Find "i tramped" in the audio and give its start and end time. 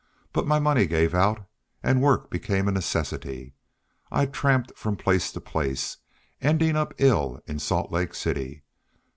4.11-4.75